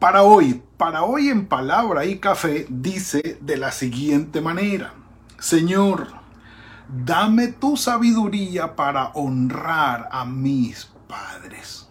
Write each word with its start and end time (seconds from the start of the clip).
Para 0.00 0.22
hoy, 0.22 0.62
para 0.78 1.02
hoy 1.02 1.28
en 1.28 1.44
palabra 1.44 2.06
y 2.06 2.18
café 2.20 2.64
dice 2.70 3.36
de 3.42 3.58
la 3.58 3.70
siguiente 3.70 4.40
manera, 4.40 4.94
Señor, 5.38 6.06
dame 6.88 7.48
tu 7.48 7.76
sabiduría 7.76 8.76
para 8.76 9.08
honrar 9.08 10.08
a 10.10 10.24
mis 10.24 10.90
padres. 11.06 11.86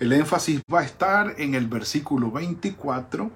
El 0.00 0.14
énfasis 0.14 0.62
va 0.62 0.80
a 0.80 0.84
estar 0.84 1.36
en 1.38 1.54
el 1.54 1.68
versículo 1.68 2.32
24 2.32 3.30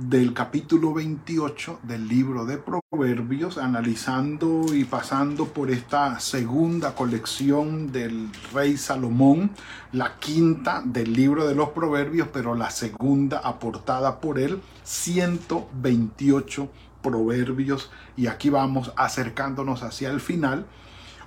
del 0.00 0.32
capítulo 0.32 0.94
28 0.94 1.80
del 1.82 2.08
libro 2.08 2.46
de 2.46 2.56
Proverbios, 2.56 3.58
analizando 3.58 4.74
y 4.74 4.84
pasando 4.84 5.48
por 5.48 5.70
esta 5.70 6.18
segunda 6.20 6.94
colección 6.94 7.92
del 7.92 8.30
rey 8.54 8.78
Salomón, 8.78 9.50
la 9.92 10.16
quinta 10.18 10.80
del 10.82 11.12
libro 11.12 11.46
de 11.46 11.54
los 11.54 11.70
Proverbios, 11.70 12.28
pero 12.32 12.54
la 12.54 12.70
segunda 12.70 13.40
aportada 13.40 14.20
por 14.20 14.38
él, 14.38 14.62
128 14.84 16.70
proverbios, 17.02 17.90
y 18.16 18.28
aquí 18.28 18.48
vamos 18.48 18.94
acercándonos 18.96 19.82
hacia 19.82 20.08
el 20.08 20.20
final. 20.20 20.64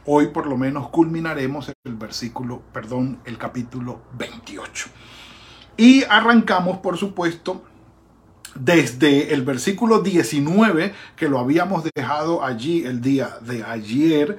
Hoy 0.06 0.30
por 0.30 0.48
lo 0.48 0.58
menos 0.58 0.90
culminaremos 0.90 1.72
el 1.84 1.94
versículo, 1.94 2.64
perdón, 2.74 3.20
el 3.26 3.38
capítulo 3.38 4.02
28. 4.18 4.90
Y 5.78 6.04
arrancamos, 6.06 6.80
por 6.80 6.98
supuesto, 6.98 7.64
desde 8.56 9.34
el 9.34 9.44
versículo 9.44 10.02
19, 10.02 10.94
que 11.16 11.30
lo 11.30 11.40
habíamos 11.40 11.84
dejado 11.96 12.44
allí 12.44 12.86
el 12.86 13.02
día 13.02 13.38
de 13.42 13.64
ayer, 13.64 14.38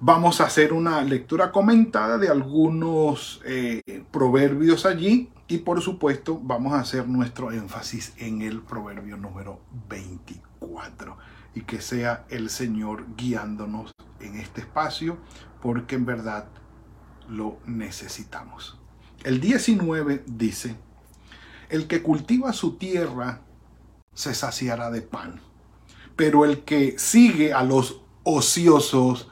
vamos 0.00 0.40
a 0.40 0.46
hacer 0.46 0.72
una 0.72 1.02
lectura 1.02 1.52
comentada 1.52 2.18
de 2.18 2.28
algunos 2.28 3.40
eh, 3.44 3.82
proverbios 4.10 4.86
allí 4.86 5.30
y 5.48 5.58
por 5.58 5.80
supuesto 5.82 6.40
vamos 6.42 6.72
a 6.72 6.80
hacer 6.80 7.06
nuestro 7.08 7.52
énfasis 7.52 8.14
en 8.16 8.42
el 8.42 8.62
proverbio 8.62 9.16
número 9.16 9.60
24 9.88 11.16
y 11.54 11.62
que 11.62 11.80
sea 11.80 12.24
el 12.30 12.50
Señor 12.50 13.06
guiándonos 13.16 13.92
en 14.20 14.38
este 14.38 14.62
espacio 14.62 15.18
porque 15.60 15.96
en 15.96 16.06
verdad 16.06 16.46
lo 17.28 17.58
necesitamos. 17.66 18.78
El 19.22 19.40
19 19.40 20.24
dice, 20.26 20.76
el 21.70 21.86
que 21.86 22.02
cultiva 22.02 22.52
su 22.52 22.76
tierra 22.76 23.42
se 24.14 24.34
saciará 24.34 24.90
de 24.90 25.02
pan, 25.02 25.40
pero 26.16 26.44
el 26.44 26.64
que 26.64 26.98
sigue 26.98 27.52
a 27.52 27.62
los 27.62 28.02
ociosos, 28.24 29.28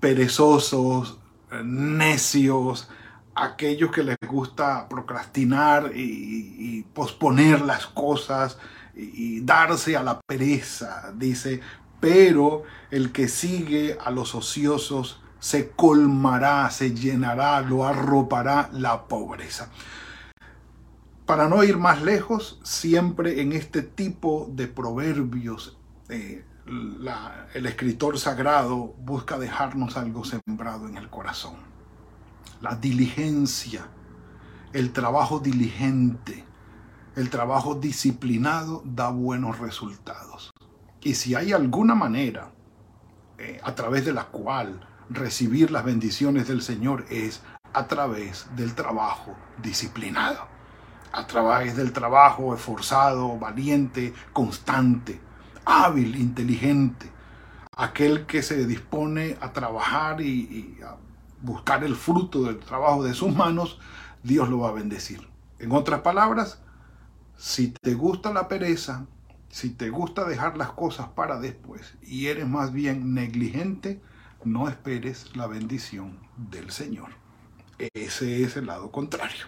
perezosos, 0.00 1.18
necios, 1.62 2.88
aquellos 3.34 3.90
que 3.90 4.04
les 4.04 4.16
gusta 4.26 4.88
procrastinar 4.88 5.92
y, 5.94 6.84
posponer 6.94 7.60
las 7.60 7.86
cosas 7.86 8.58
y, 8.94 9.40
darse 9.40 9.96
a 9.96 10.02
la 10.02 10.20
pereza, 10.20 11.12
dice, 11.16 11.60
pero 12.00 12.62
el 12.90 13.12
que 13.12 13.28
sigue 13.28 13.98
a 14.04 14.10
los 14.10 14.34
ociosos 14.34 15.20
se 15.40 15.70
colmará, 15.70 16.70
se 16.70 16.94
llenará, 16.94 17.60
lo 17.60 17.86
arropará 17.86 18.70
la 18.72 19.04
pobreza. 19.08 19.70
Para 21.26 21.48
no 21.48 21.64
ir 21.64 21.78
más 21.78 22.02
lejos, 22.02 22.60
siempre 22.62 23.40
en 23.40 23.52
este 23.52 23.80
tipo 23.80 24.46
de 24.52 24.66
proverbios, 24.66 25.78
eh, 26.10 26.44
el 27.54 27.66
escritor 27.66 28.18
sagrado 28.18 28.94
busca 28.98 29.38
dejarnos 29.38 29.96
algo 29.96 30.24
sembrado 30.24 30.86
en 30.86 30.98
el 30.98 31.08
corazón. 31.08 31.56
La 32.60 32.74
diligencia, 32.74 33.86
el 34.74 34.92
trabajo 34.92 35.40
diligente, 35.40 36.44
el 37.16 37.30
trabajo 37.30 37.74
disciplinado 37.74 38.82
da 38.84 39.08
buenos 39.08 39.58
resultados. 39.58 40.50
Y 41.00 41.14
si 41.14 41.34
hay 41.34 41.54
alguna 41.54 41.94
manera 41.94 42.52
eh, 43.38 43.60
a 43.62 43.74
través 43.74 44.04
de 44.04 44.12
la 44.12 44.26
cual 44.26 44.86
recibir 45.08 45.70
las 45.70 45.84
bendiciones 45.84 46.48
del 46.48 46.60
Señor 46.60 47.06
es 47.08 47.42
a 47.72 47.86
través 47.86 48.46
del 48.56 48.74
trabajo 48.74 49.34
disciplinado 49.62 50.53
a 51.14 51.26
través 51.28 51.76
del 51.76 51.92
trabajo 51.92 52.54
esforzado, 52.54 53.38
valiente, 53.38 54.12
constante, 54.32 55.20
hábil, 55.64 56.16
inteligente, 56.16 57.08
aquel 57.76 58.26
que 58.26 58.42
se 58.42 58.66
dispone 58.66 59.36
a 59.40 59.52
trabajar 59.52 60.20
y, 60.20 60.76
a 60.84 60.96
buscar 61.40 61.84
el 61.84 61.94
fruto 61.94 62.42
del 62.42 62.58
trabajo 62.58 63.04
de 63.04 63.14
sus 63.14 63.34
manos, 63.34 63.78
Dios 64.24 64.48
lo 64.48 64.60
va 64.60 64.70
a 64.70 64.72
bendecir. 64.72 65.28
En 65.60 65.70
otras 65.70 66.00
palabras, 66.00 66.60
si 67.36 67.68
te 67.68 67.94
gusta 67.94 68.32
la 68.32 68.48
pereza, 68.48 69.06
si 69.50 69.70
te 69.70 69.90
gusta 69.90 70.24
dejar 70.24 70.56
las 70.56 70.72
cosas 70.72 71.08
para 71.08 71.38
después 71.38 71.94
y 72.02 72.26
eres 72.26 72.48
más 72.48 72.72
bien 72.72 73.14
negligente, 73.14 74.00
no 74.42 74.68
esperes 74.68 75.36
la 75.36 75.46
bendición 75.46 76.18
del 76.36 76.72
Señor. 76.72 77.23
Ese 77.78 78.42
es 78.42 78.56
el 78.56 78.66
lado 78.66 78.90
contrario. 78.90 79.46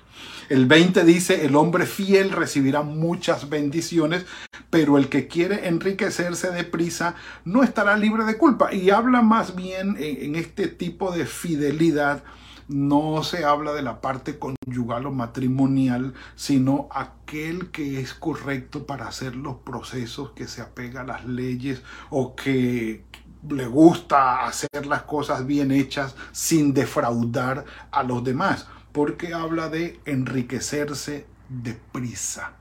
El 0.49 0.67
20 0.67 1.05
dice, 1.05 1.47
el 1.47 1.57
hombre 1.57 1.87
fiel 1.87 2.31
recibirá 2.33 2.83
muchas 2.83 3.49
bendiciones, 3.49 4.27
pero 4.71 4.99
el 4.99 5.09
que 5.09 5.29
quiere 5.29 5.69
enriquecerse 5.69 6.51
deprisa 6.51 7.15
no 7.45 7.63
estará 7.63 7.97
libre 7.97 8.25
de 8.25 8.37
culpa. 8.37 8.73
Y 8.73 8.91
habla 8.91 9.23
más 9.23 9.55
bien 9.55 9.97
en, 9.99 10.35
este 10.37 10.69
tipo 10.69 11.13
de 11.13 11.27
fidelidad, 11.27 12.25
no 12.69 13.23
se 13.23 13.45
habla 13.45 13.73
de 13.73 13.83
la 13.83 14.01
parte 14.01 14.39
conyugal 14.39 15.07
o 15.07 15.13
matrimonial, 15.13 16.15
sino 16.35 16.89
aquel 16.91 17.71
que 17.71 18.01
es 18.01 18.13
correcto 18.13 18.87
para 18.87 19.07
hacer 19.07 19.37
los 19.37 19.59
procesos, 19.59 20.33
que 20.33 20.49
se 20.49 20.63
apega 20.63 21.03
a 21.03 21.05
las 21.05 21.25
leyes 21.27 21.83
o 22.11 22.35
que, 22.35 23.05
le 23.49 23.67
gusta 23.67 24.47
hacer 24.47 24.87
las 24.87 25.03
cosas 25.03 25.47
bien 25.47 25.71
hechas 25.71 26.15
sin 26.33 26.75
defraudar 26.75 27.65
a 27.91 28.03
los 28.03 28.25
demás, 28.25 28.67
porque 28.93 29.35
habla 29.35 29.69
de 29.69 30.01
enriquecerse 30.05 31.27
deprisa, 31.49 32.53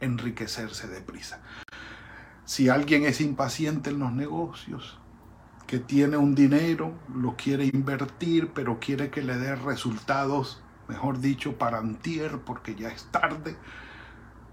enriquecerse 0.00 0.88
deprisa. 0.88 1.40
Si 2.44 2.68
alguien 2.68 3.04
es 3.04 3.20
impaciente 3.20 3.90
en 3.90 3.98
los 3.98 4.12
negocios, 4.12 4.98
que 5.66 5.78
tiene 5.78 6.16
un 6.16 6.34
dinero, 6.34 6.92
lo 7.14 7.34
quiere 7.36 7.64
invertir, 7.64 8.50
pero 8.52 8.78
quiere 8.78 9.10
que 9.10 9.22
le 9.22 9.36
dé 9.38 9.56
resultados, 9.56 10.62
mejor 10.88 11.20
dicho, 11.20 11.56
para 11.56 11.78
antier, 11.78 12.40
porque 12.40 12.74
ya 12.74 12.88
es 12.88 13.04
tarde, 13.10 13.56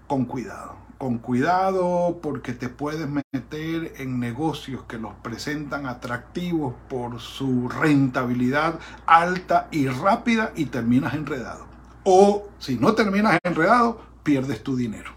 con 0.06 0.24
cuidado 0.24 0.89
con 1.00 1.16
cuidado 1.16 2.18
porque 2.20 2.52
te 2.52 2.68
puedes 2.68 3.08
meter 3.08 3.94
en 3.96 4.20
negocios 4.20 4.82
que 4.82 4.98
los 4.98 5.14
presentan 5.14 5.86
atractivos 5.86 6.74
por 6.90 7.20
su 7.20 7.70
rentabilidad 7.70 8.78
alta 9.06 9.68
y 9.70 9.88
rápida 9.88 10.52
y 10.54 10.66
terminas 10.66 11.14
enredado. 11.14 11.66
O 12.04 12.50
si 12.58 12.76
no 12.76 12.92
terminas 12.94 13.38
enredado, 13.42 14.02
pierdes 14.22 14.62
tu 14.62 14.76
dinero. 14.76 15.12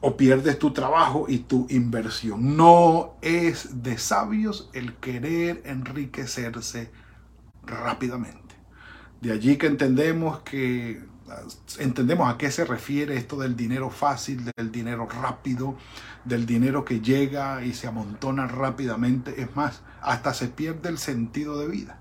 O 0.00 0.16
pierdes 0.16 0.60
tu 0.60 0.72
trabajo 0.72 1.24
y 1.26 1.38
tu 1.38 1.66
inversión. 1.68 2.56
No 2.56 3.16
es 3.22 3.82
de 3.82 3.98
sabios 3.98 4.70
el 4.72 4.94
querer 4.94 5.62
enriquecerse 5.64 6.92
rápidamente. 7.64 8.54
De 9.20 9.32
allí 9.32 9.56
que 9.56 9.66
entendemos 9.66 10.42
que 10.42 11.02
entendemos 11.78 12.32
a 12.32 12.38
qué 12.38 12.50
se 12.50 12.64
refiere 12.64 13.16
esto 13.16 13.36
del 13.36 13.56
dinero 13.56 13.90
fácil, 13.90 14.50
del 14.56 14.72
dinero 14.72 15.06
rápido, 15.06 15.76
del 16.24 16.46
dinero 16.46 16.84
que 16.84 17.00
llega 17.00 17.64
y 17.64 17.72
se 17.72 17.86
amontona 17.86 18.46
rápidamente. 18.46 19.40
Es 19.40 19.54
más, 19.56 19.82
hasta 20.00 20.34
se 20.34 20.48
pierde 20.48 20.88
el 20.88 20.98
sentido 20.98 21.58
de 21.58 21.68
vida. 21.68 21.98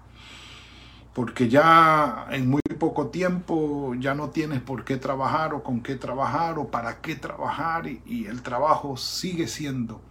Porque 1.14 1.50
ya 1.50 2.28
en 2.32 2.50
muy 2.50 2.62
poco 2.80 3.10
tiempo 3.10 3.94
ya 4.00 4.16
no 4.16 4.32
tienes 4.32 4.62
por 4.62 4.86
qué 4.86 4.98
trabajar 4.98 5.54
o 5.54 5.62
con 5.62 5.82
qué 5.82 5.96
trabajar 5.96 6.58
o 6.58 6.72
para 6.72 7.02
qué 7.02 7.16
trabajar 7.16 7.86
y, 7.88 8.26
el 8.26 8.42
trabajo 8.42 8.98
sigue 8.98 9.48
siendo 9.48 10.02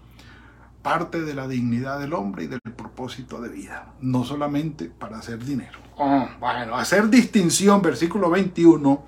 parte 0.83 1.23
de 1.23 1.35
la 1.35 1.49
dignidad 1.49 1.99
del 1.99 2.13
hombre 2.13 2.45
y 2.45 2.47
del 2.47 2.61
propósito 2.61 3.41
de 3.41 3.49
vida, 3.49 3.93
no 4.01 4.25
solamente 4.25 4.87
para 4.87 5.19
hacer 5.19 5.45
dinero. 5.45 5.79
Ah, 6.03 6.31
bueno, 6.41 6.77
hacer 6.77 7.11
distinción, 7.11 7.83
versículo 7.83 8.31
21, 8.31 9.05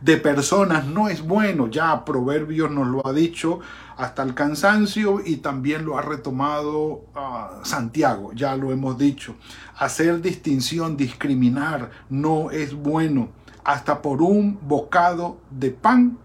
de 0.00 0.16
personas 0.16 0.86
no 0.86 1.10
es 1.10 1.20
bueno. 1.20 1.68
Ya 1.68 2.06
Proverbios 2.06 2.70
nos 2.70 2.86
lo 2.86 3.06
ha 3.06 3.12
dicho 3.12 3.60
hasta 3.98 4.22
el 4.22 4.32
cansancio 4.32 5.20
y 5.22 5.36
también 5.36 5.84
lo 5.84 5.98
ha 5.98 6.00
retomado 6.00 7.04
ah, 7.14 7.60
Santiago, 7.64 8.32
ya 8.32 8.56
lo 8.56 8.72
hemos 8.72 8.96
dicho. 8.96 9.36
Hacer 9.76 10.22
distinción, 10.22 10.96
discriminar 10.96 11.90
no 12.08 12.50
es 12.50 12.72
bueno. 12.72 13.28
Hasta 13.62 14.00
por 14.00 14.22
un 14.22 14.58
bocado 14.62 15.36
de 15.50 15.70
pan 15.70 16.18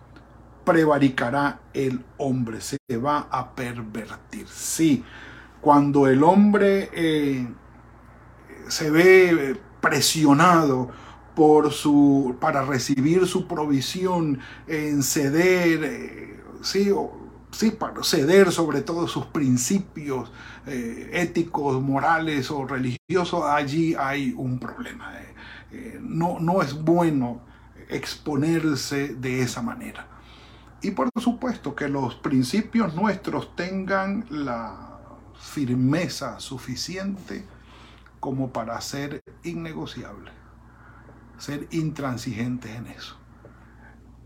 prevaricará 0.64 1.60
el 1.74 2.06
hombre, 2.16 2.62
se 2.62 2.78
va 2.96 3.28
a 3.30 3.54
pervertir. 3.54 4.48
Sí, 4.48 5.04
cuando 5.60 6.08
el 6.08 6.24
hombre 6.24 6.90
eh, 6.94 7.46
se 8.70 8.90
ve 8.90 9.67
presionado 9.82 10.90
por 11.36 11.72
su, 11.72 12.36
para 12.40 12.64
recibir 12.64 13.28
su 13.28 13.48
provisión 13.48 14.40
en 14.68 15.04
ceder, 15.04 15.84
eh, 15.84 16.44
sí, 16.62 16.92
sí, 17.52 17.72
para 17.72 18.04
ceder 18.04 18.52
sobre 18.52 18.82
todo 18.82 19.08
sus 19.08 19.26
principios 19.28 20.32
eh, 20.66 21.10
éticos, 21.14 21.82
morales 21.82 22.50
o 22.50 22.66
religiosos, 22.66 23.44
allí 23.46 23.96
hay 23.96 24.34
un 24.36 24.60
problema. 24.60 25.14
no, 26.02 26.40
no 26.40 26.62
es 26.62 26.74
bueno 26.74 27.42
exponerse 27.90 29.16
de 29.16 29.42
esa 29.42 29.62
manera. 29.62 30.08
Y 30.82 30.92
por 30.92 31.10
supuesto 31.20 31.76
que 31.76 31.88
los 31.88 32.16
principios 32.16 32.94
nuestros 32.94 33.56
tengan 33.56 34.26
la 34.30 35.00
firmeza 35.40 36.40
suficiente 36.40 37.46
como 38.28 38.52
para 38.52 38.82
ser 38.82 39.22
innegociables, 39.46 40.34
ser 41.38 41.66
intransigentes 41.72 42.76
en 42.76 42.88
eso. 42.88 43.16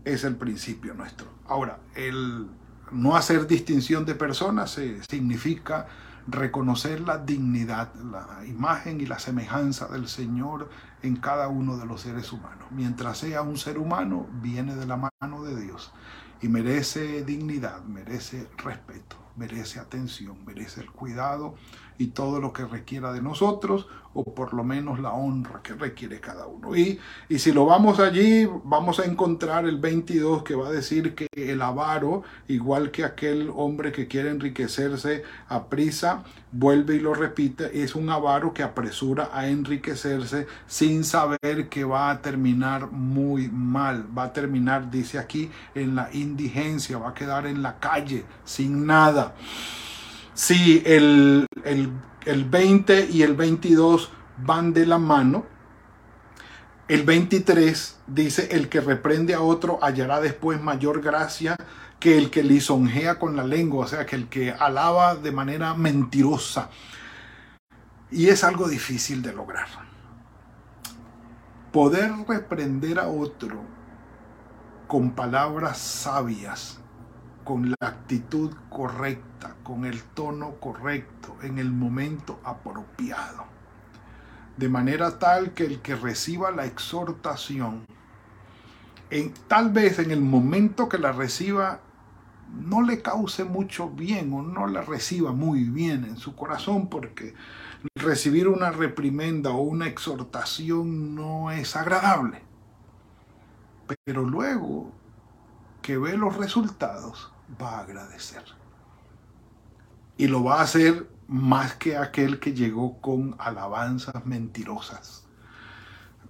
Es 0.04 0.24
el 0.24 0.34
principio 0.34 0.92
nuestro. 0.92 1.28
Ahora, 1.46 1.78
el 1.94 2.48
no 2.90 3.14
hacer 3.14 3.46
distinción 3.46 4.04
de 4.04 4.16
personas 4.16 4.76
significa 5.08 5.86
reconocer 6.26 7.02
la 7.02 7.18
dignidad, 7.18 7.94
la 7.94 8.44
imagen 8.44 9.00
y 9.00 9.06
la 9.06 9.20
semejanza 9.20 9.86
del 9.86 10.08
Señor 10.08 10.68
en 11.04 11.14
cada 11.14 11.46
uno 11.46 11.76
de 11.76 11.86
los 11.86 12.00
seres 12.00 12.32
humanos. 12.32 12.66
Mientras 12.72 13.18
sea 13.18 13.42
un 13.42 13.56
ser 13.56 13.78
humano, 13.78 14.26
viene 14.42 14.74
de 14.74 14.86
la 14.86 14.96
mano 14.96 15.44
de 15.44 15.62
Dios 15.62 15.92
y 16.40 16.48
merece 16.48 17.22
dignidad, 17.22 17.84
merece 17.84 18.48
respeto, 18.58 19.16
merece 19.36 19.78
atención, 19.78 20.44
merece 20.44 20.80
el 20.80 20.90
cuidado 20.90 21.54
y 22.02 22.08
todo 22.08 22.40
lo 22.40 22.52
que 22.52 22.64
requiera 22.64 23.12
de 23.12 23.22
nosotros, 23.22 23.86
o 24.14 24.24
por 24.24 24.52
lo 24.54 24.64
menos 24.64 24.98
la 24.98 25.12
honra 25.12 25.60
que 25.62 25.72
requiere 25.74 26.20
cada 26.20 26.46
uno. 26.48 26.76
Y, 26.76 26.98
y 27.28 27.38
si 27.38 27.52
lo 27.52 27.64
vamos 27.64 28.00
allí, 28.00 28.46
vamos 28.64 28.98
a 28.98 29.04
encontrar 29.04 29.66
el 29.66 29.78
22 29.78 30.42
que 30.42 30.56
va 30.56 30.66
a 30.66 30.72
decir 30.72 31.14
que 31.14 31.28
el 31.32 31.62
avaro, 31.62 32.24
igual 32.48 32.90
que 32.90 33.04
aquel 33.04 33.50
hombre 33.54 33.92
que 33.92 34.08
quiere 34.08 34.30
enriquecerse 34.30 35.22
a 35.48 35.66
prisa, 35.66 36.24
vuelve 36.50 36.96
y 36.96 37.00
lo 37.00 37.14
repite, 37.14 37.82
es 37.82 37.94
un 37.94 38.10
avaro 38.10 38.52
que 38.52 38.64
apresura 38.64 39.30
a 39.32 39.46
enriquecerse 39.46 40.48
sin 40.66 41.04
saber 41.04 41.68
que 41.70 41.84
va 41.84 42.10
a 42.10 42.20
terminar 42.20 42.90
muy 42.90 43.48
mal, 43.48 44.06
va 44.16 44.24
a 44.24 44.32
terminar, 44.32 44.90
dice 44.90 45.20
aquí, 45.20 45.50
en 45.76 45.94
la 45.94 46.10
indigencia, 46.12 46.98
va 46.98 47.10
a 47.10 47.14
quedar 47.14 47.46
en 47.46 47.62
la 47.62 47.78
calle 47.78 48.24
sin 48.44 48.86
nada. 48.86 49.34
Si 50.34 50.82
el, 50.86 51.46
el, 51.64 52.44
20 52.44 53.08
y 53.10 53.22
el 53.22 53.34
22 53.34 54.10
van 54.38 54.72
de 54.72 54.86
la 54.86 54.98
mano, 54.98 55.44
el 56.88 57.04
23 57.04 58.00
dice, 58.06 58.48
el 58.52 58.68
que 58.68 58.80
reprende 58.80 59.34
a 59.34 59.42
otro 59.42 59.78
hallará 59.82 60.20
después 60.20 60.60
mayor 60.60 61.02
gracia 61.02 61.56
que 62.00 62.16
el 62.16 62.30
que 62.30 62.42
lisonjea 62.42 63.18
con 63.18 63.36
la 63.36 63.44
lengua, 63.44 63.84
o 63.84 63.88
sea, 63.88 64.06
que 64.06 64.16
el 64.16 64.28
que 64.28 64.50
alaba 64.50 65.16
de 65.16 65.32
manera 65.32 65.74
mentirosa. 65.74 66.70
Y 68.10 68.28
es 68.28 68.42
algo 68.42 68.68
difícil 68.68 69.22
de 69.22 69.32
lograr. 69.32 69.68
Poder 71.72 72.10
reprender 72.26 72.98
a 72.98 73.08
otro 73.08 73.62
con 74.88 75.12
palabras 75.12 75.78
sabias 75.78 76.81
con 77.44 77.70
la 77.70 77.76
actitud 77.80 78.52
correcta, 78.70 79.56
con 79.62 79.84
el 79.84 80.02
tono 80.02 80.56
correcto, 80.60 81.36
en 81.42 81.58
el 81.58 81.72
momento 81.72 82.40
apropiado. 82.44 83.44
De 84.56 84.68
manera 84.68 85.18
tal 85.18 85.52
que 85.52 85.64
el 85.64 85.80
que 85.80 85.96
reciba 85.96 86.50
la 86.50 86.66
exhortación, 86.66 87.84
en, 89.10 89.32
tal 89.48 89.70
vez 89.70 89.98
en 89.98 90.10
el 90.10 90.20
momento 90.20 90.88
que 90.88 90.98
la 90.98 91.12
reciba, 91.12 91.80
no 92.52 92.82
le 92.82 93.00
cause 93.00 93.44
mucho 93.44 93.88
bien 93.88 94.32
o 94.32 94.42
no 94.42 94.66
la 94.66 94.82
reciba 94.82 95.32
muy 95.32 95.64
bien 95.64 96.04
en 96.04 96.18
su 96.18 96.36
corazón, 96.36 96.88
porque 96.88 97.34
recibir 97.94 98.46
una 98.48 98.70
reprimenda 98.70 99.50
o 99.50 99.62
una 99.62 99.86
exhortación 99.86 101.14
no 101.14 101.50
es 101.50 101.76
agradable. 101.76 102.42
Pero 104.04 104.24
luego 104.24 104.92
que 105.82 105.98
ve 105.98 106.16
los 106.16 106.36
resultados, 106.36 107.30
va 107.60 107.78
a 107.78 107.80
agradecer. 107.80 108.44
Y 110.16 110.28
lo 110.28 110.44
va 110.44 110.60
a 110.60 110.62
hacer 110.62 111.08
más 111.26 111.74
que 111.74 111.96
aquel 111.96 112.38
que 112.38 112.52
llegó 112.52 113.00
con 113.00 113.34
alabanzas 113.38 114.24
mentirosas. 114.24 115.24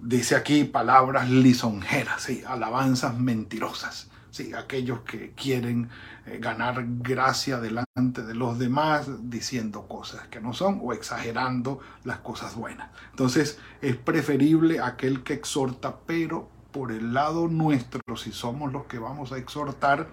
Dice 0.00 0.34
aquí 0.34 0.64
palabras 0.64 1.28
lisonjeras, 1.30 2.22
sí, 2.22 2.42
alabanzas 2.46 3.18
mentirosas. 3.18 4.08
Sí, 4.30 4.54
aquellos 4.54 5.00
que 5.00 5.32
quieren 5.32 5.90
eh, 6.24 6.38
ganar 6.40 6.82
gracia 6.86 7.60
delante 7.60 8.22
de 8.22 8.34
los 8.34 8.58
demás 8.58 9.06
diciendo 9.28 9.86
cosas 9.86 10.26
que 10.28 10.40
no 10.40 10.54
son 10.54 10.80
o 10.82 10.94
exagerando 10.94 11.80
las 12.04 12.20
cosas 12.20 12.54
buenas. 12.54 12.88
Entonces 13.10 13.58
es 13.82 13.96
preferible 13.96 14.80
aquel 14.80 15.22
que 15.22 15.34
exhorta, 15.34 15.98
pero 16.06 16.48
por 16.72 16.90
el 16.90 17.12
lado 17.14 17.48
nuestro, 17.48 18.16
si 18.16 18.32
somos 18.32 18.72
los 18.72 18.86
que 18.86 18.98
vamos 18.98 19.30
a 19.32 19.38
exhortar, 19.38 20.08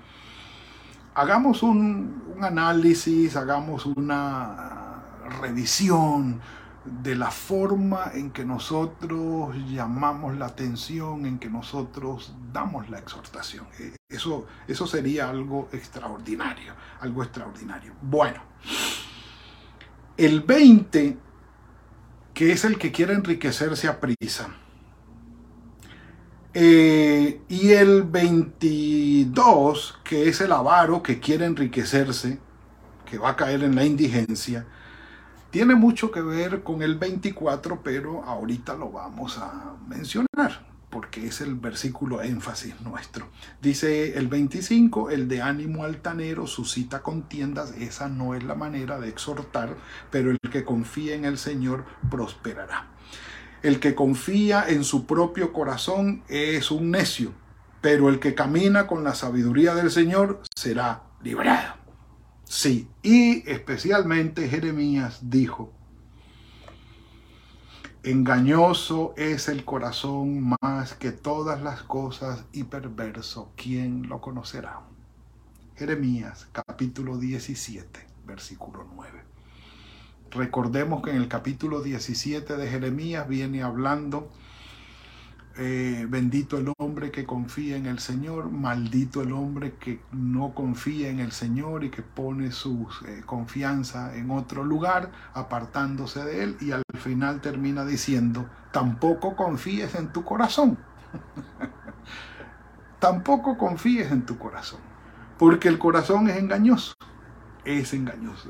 hagamos 1.16 1.64
un, 1.64 2.38
análisis, 2.42 3.36
hagamos 3.36 3.86
una 3.86 5.04
revisión 5.42 6.42
de 6.86 7.16
la 7.16 7.30
forma 7.30 8.12
en 8.14 8.32
que 8.32 8.46
nosotros 8.46 9.56
llamamos 9.70 10.38
la 10.38 10.48
atención, 10.48 11.26
en 11.26 11.40
que 11.40 11.50
nosotros 11.50 12.34
damos 12.52 12.90
la 12.90 13.00
exhortación. 13.00 13.68
E, 13.80 13.96
eso, 14.08 14.48
eso 14.68 14.88
sería 14.88 15.30
algo 15.30 15.70
extraordinario, 15.72 16.74
algo 17.02 17.24
extraordinario. 17.24 17.94
Bueno, 18.02 18.42
el 20.18 20.42
20, 20.42 21.18
que 22.34 22.52
es 22.52 22.66
el 22.66 22.78
que 22.78 22.92
quiere 22.92 23.14
enriquecerse 23.14 23.88
a 23.88 24.00
prisa, 24.00 24.50
eh, 26.54 27.42
y 27.48 27.72
el 27.72 28.04
22, 28.04 30.00
que 30.04 30.30
es 30.30 30.42
el 30.42 30.52
avaro 30.52 31.04
que 31.04 31.20
quiere 31.20 31.46
enriquecerse, 31.46 32.40
que 33.06 33.18
va 33.18 33.30
a 33.30 33.36
caer 33.36 33.64
en 33.64 33.76
la 33.76 33.86
indigencia, 33.86 34.66
tiene 35.52 35.76
mucho 35.76 36.12
que 36.12 36.22
ver 36.22 36.64
con 36.64 36.82
el 36.82 36.96
24, 36.96 37.82
pero 37.84 38.24
ahorita 38.24 38.76
lo 38.76 38.92
vamos 38.92 39.38
a 39.38 39.76
mencionar 39.88 40.70
porque 40.90 41.28
es 41.28 41.42
el 41.42 41.56
versículo 41.56 42.22
énfasis 42.22 42.82
nuestro. 42.82 43.28
Dice 43.62 44.18
el 44.18 44.28
25, 44.28 45.12
el 45.12 45.28
de 45.28 45.42
ánimo 45.42 45.84
altanero 45.84 46.48
suscita 46.48 47.02
contiendas, 47.02 47.72
esa 47.74 48.10
no 48.10 48.34
es 48.34 48.44
la 48.44 48.56
manera 48.56 49.00
de 49.00 49.10
exhortar, 49.10 49.76
pero 50.10 50.32
el 50.32 50.38
que 50.52 50.66
confía 50.66 51.16
en 51.16 51.26
el 51.26 51.38
Señor 51.38 51.86
prosperará. 52.10 52.88
El 53.62 53.82
que 53.82 53.94
confía 53.94 54.70
en 54.70 54.86
su 54.86 55.06
propio 55.06 55.52
corazón 55.52 56.24
es 56.30 56.72
un 56.72 56.92
necio, 56.92 57.34
pero 57.82 58.08
el 58.08 58.20
que 58.20 58.34
camina 58.34 58.88
con 58.88 59.04
la 59.04 59.16
sabiduría 59.16 59.76
del 59.76 59.92
Señor 59.92 60.42
será 60.56 61.04
librado. 61.22 61.76
Sí, 62.46 62.88
y 63.04 63.48
especialmente 63.50 64.48
Jeremías 64.48 65.20
dijo, 65.22 65.74
engañoso 68.02 69.14
es 69.18 69.50
el 69.50 69.66
corazón 69.66 70.56
más 70.62 70.94
que 70.94 71.12
todas 71.12 71.62
las 71.62 71.84
cosas 71.84 72.46
y 72.54 72.64
perverso, 72.64 73.52
¿quién 73.58 74.08
lo 74.08 74.22
conocerá? 74.22 74.82
Jeremías 75.76 76.48
capítulo 76.52 77.18
17, 77.18 78.08
versículo 78.26 78.88
9. 78.96 79.29
Recordemos 80.32 81.02
que 81.02 81.10
en 81.12 81.18
el 81.18 81.28
capítulo 81.28 81.82
17 81.82 82.56
de 82.56 82.68
Jeremías 82.68 83.28
viene 83.28 83.64
hablando, 83.64 84.30
eh, 85.58 86.06
bendito 86.08 86.58
el 86.58 86.72
hombre 86.78 87.12
que 87.12 87.26
confía 87.26 87.78
en 87.78 87.88
el 87.88 88.00
Señor, 88.00 88.52
maldito 88.52 89.22
el 89.22 89.34
hombre 89.34 89.76
que 89.80 90.02
no 90.12 90.54
confía 90.54 91.10
en 91.10 91.20
el 91.20 91.32
Señor 91.32 91.84
y 91.84 91.90
que 91.90 92.04
pone 92.04 92.52
su 92.52 92.88
eh, 93.08 93.24
confianza 93.26 94.16
en 94.16 94.30
otro 94.30 94.64
lugar, 94.64 95.12
apartándose 95.34 96.24
de 96.24 96.44
él, 96.44 96.58
y 96.62 96.72
al 96.72 96.84
final 97.00 97.42
termina 97.42 97.84
diciendo, 97.84 98.48
tampoco 98.72 99.36
confíes 99.36 99.96
en 99.96 100.14
tu 100.14 100.24
corazón. 100.24 100.78
tampoco 103.00 103.58
confíes 103.58 104.12
en 104.12 104.26
tu 104.26 104.38
corazón, 104.38 104.80
porque 105.40 105.70
el 105.70 105.80
corazón 105.80 106.30
es 106.30 106.38
engañoso, 106.38 106.94
es 107.78 107.94
engañoso. 107.94 108.50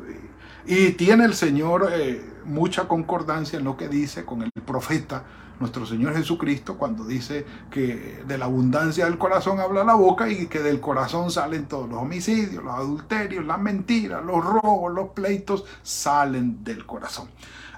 Y 0.66 0.92
tiene 0.92 1.26
el 1.26 1.34
Señor 1.34 1.90
eh, 1.92 2.24
mucha 2.46 2.88
concordancia 2.88 3.60
en 3.60 3.66
lo 3.66 3.76
que 3.76 3.88
dice 3.88 4.26
con 4.26 4.42
el 4.42 4.52
profeta, 4.52 5.24
nuestro 5.60 5.86
Señor 5.86 6.16
Jesucristo, 6.16 6.78
cuando 6.78 7.04
dice 7.04 7.46
que 7.70 8.24
de 8.26 8.38
la 8.38 8.46
abundancia 8.46 9.06
del 9.06 9.18
corazón 9.18 9.60
habla 9.60 9.84
la 9.84 9.96
boca 9.96 10.30
y 10.30 10.48
que 10.48 10.60
del 10.60 10.80
corazón 10.80 11.32
salen 11.32 11.68
todos 11.68 11.90
los 11.90 12.00
homicidios, 12.00 12.64
los 12.64 12.74
adulterios, 12.74 13.46
las 13.46 13.60
mentiras, 13.60 14.24
los 14.24 14.44
robos, 14.44 14.94
los 14.94 15.10
pleitos, 15.10 15.66
salen 15.84 16.64
del 16.64 16.86
corazón. 16.86 17.30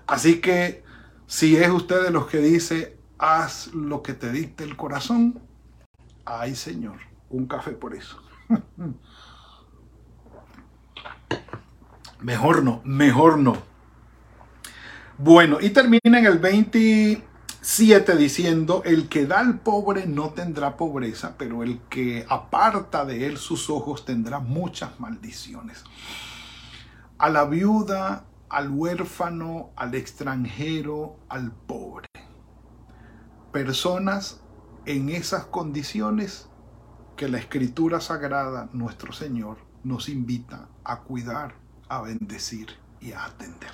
Así 0.06 0.40
que 0.40 0.84
si 1.26 1.58
es 1.58 1.70
usted 1.70 2.04
de 2.04 2.12
los 2.12 2.28
que 2.28 2.38
dice, 2.38 2.98
haz 3.18 3.74
lo 3.74 4.04
que 4.04 4.14
te 4.14 4.32
dicte 4.32 4.64
el 4.64 4.76
corazón, 4.76 5.40
ay 6.26 6.56
Señor, 6.56 6.98
un 7.30 7.48
café 7.48 7.72
por 7.72 7.96
eso. 7.96 8.22
Mejor 12.22 12.64
no, 12.64 12.82
mejor 12.84 13.38
no. 13.40 13.58
Bueno, 15.18 15.58
y 15.62 15.70
termina 15.70 16.02
en 16.04 16.26
el 16.26 16.40
27 16.40 18.16
diciendo, 18.16 18.82
el 18.86 19.08
que 19.08 19.26
da 19.26 19.40
al 19.40 19.60
pobre 19.60 20.08
no 20.08 20.32
tendrá 20.32 20.78
pobreza, 20.78 21.36
pero 21.38 21.64
el 21.64 21.80
que 21.90 22.26
aparta 22.30 23.06
de 23.06 23.28
él 23.28 23.38
sus 23.38 23.70
ojos 23.70 24.06
tendrá 24.06 24.40
muchas 24.40 25.00
maldiciones. 25.00 25.84
A 27.18 27.30
la 27.30 27.46
viuda, 27.46 28.26
al 28.50 28.70
huérfano, 28.70 29.70
al 29.76 29.96
extranjero, 29.96 31.18
al 31.30 31.52
pobre. 31.52 32.08
Personas 33.52 34.42
en 34.86 35.10
esas 35.10 35.46
condiciones 35.46 36.50
que 37.16 37.30
la 37.30 37.38
escritura 37.38 38.02
sagrada, 38.02 38.70
nuestro 38.74 39.14
Señor, 39.14 39.58
nos 39.84 40.10
invita 40.10 40.68
a 40.84 41.00
cuidar 41.02 41.56
a 41.90 42.02
bendecir 42.02 42.68
y 43.02 43.12
a 43.12 43.26
atender. 43.26 43.72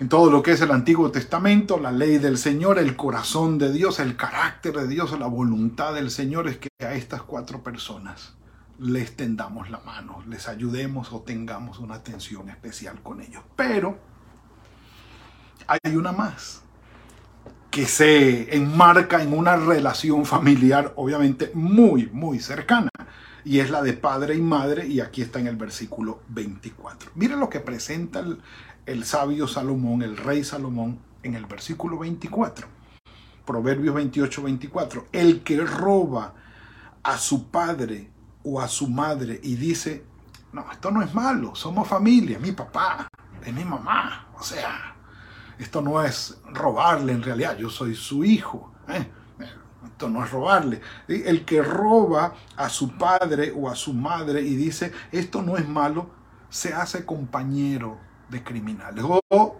En 0.00 0.08
todo 0.08 0.30
lo 0.30 0.42
que 0.42 0.52
es 0.52 0.60
el 0.60 0.70
Antiguo 0.70 1.10
Testamento, 1.10 1.78
la 1.78 1.90
ley 1.90 2.18
del 2.18 2.38
Señor, 2.38 2.78
el 2.78 2.94
corazón 2.94 3.58
de 3.58 3.72
Dios, 3.72 3.98
el 3.98 4.16
carácter 4.16 4.74
de 4.74 4.86
Dios, 4.86 5.18
la 5.18 5.26
voluntad 5.26 5.94
del 5.94 6.12
Señor 6.12 6.46
es 6.46 6.58
que 6.58 6.68
a 6.80 6.94
estas 6.94 7.22
cuatro 7.22 7.64
personas 7.64 8.34
les 8.78 9.16
tendamos 9.16 9.70
la 9.70 9.80
mano, 9.80 10.22
les 10.28 10.46
ayudemos 10.46 11.12
o 11.12 11.22
tengamos 11.22 11.80
una 11.80 11.96
atención 11.96 12.48
especial 12.48 13.02
con 13.02 13.20
ellos. 13.20 13.42
Pero 13.56 13.98
hay 15.66 15.96
una 15.96 16.12
más 16.12 16.62
que 17.72 17.86
se 17.86 18.56
enmarca 18.56 19.20
en 19.20 19.36
una 19.36 19.56
relación 19.56 20.24
familiar 20.24 20.92
obviamente 20.94 21.50
muy, 21.54 22.06
muy 22.12 22.38
cercana 22.38 22.90
y 23.44 23.60
es 23.60 23.70
la 23.70 23.82
de 23.82 23.92
padre 23.92 24.34
y 24.34 24.40
madre, 24.40 24.86
y 24.86 25.00
aquí 25.00 25.22
está 25.22 25.38
en 25.38 25.46
el 25.46 25.56
versículo 25.56 26.20
24. 26.28 27.12
Miren 27.14 27.40
lo 27.40 27.48
que 27.48 27.60
presenta 27.60 28.24
el, 28.86 29.04
sabio 29.04 29.46
Salomón, 29.46 30.02
el 30.02 30.16
rey 30.16 30.44
Salomón, 30.44 30.98
en 31.22 31.34
el 31.34 31.46
versículo 31.46 31.98
24. 31.98 32.66
Proverbios 33.44 33.94
28, 33.94 34.42
24. 34.42 35.06
El 35.12 35.42
que 35.42 35.60
roba 35.60 36.34
a 37.02 37.18
su 37.18 37.50
padre 37.50 38.10
o 38.42 38.60
a 38.60 38.68
su 38.68 38.88
madre 38.88 39.40
y 39.42 39.54
dice, 39.56 40.04
no, 40.52 40.70
esto 40.70 40.90
no 40.90 41.02
es 41.02 41.14
malo, 41.14 41.54
somos 41.54 41.86
familia, 41.88 42.38
mi 42.38 42.52
papá, 42.52 43.08
es 43.44 43.52
mi 43.52 43.64
mamá, 43.64 44.28
o 44.38 44.42
sea, 44.42 44.96
esto 45.58 45.80
no 45.80 46.02
es 46.02 46.38
robarle 46.52 47.12
en 47.12 47.22
realidad, 47.22 47.56
yo 47.56 47.70
soy 47.70 47.94
su 47.94 48.24
hijo. 48.24 48.72
¿eh? 48.88 49.10
Esto 49.84 50.08
no 50.08 50.24
es 50.24 50.30
robarle. 50.30 50.80
El 51.06 51.44
que 51.44 51.62
roba 51.62 52.34
a 52.56 52.68
su 52.68 52.96
padre 52.96 53.52
o 53.56 53.68
a 53.68 53.76
su 53.76 53.94
madre 53.94 54.42
y 54.42 54.56
dice, 54.56 54.92
esto 55.12 55.42
no 55.42 55.56
es 55.56 55.68
malo, 55.68 56.10
se 56.50 56.74
hace 56.74 57.04
compañero 57.04 57.98
de 58.28 58.42
criminales. 58.42 59.04
O 59.28 59.56